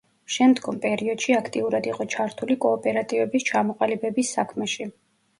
[0.35, 4.89] შემდგომ პერიოდში აქტიურად იყო ჩართული კოოპერატივების ჩამოყალიბების საქმეში.